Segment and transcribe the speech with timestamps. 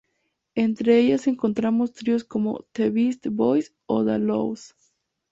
[0.55, 4.57] Entre ellas encontramos tríos como The Beastie Boys o De La Soul.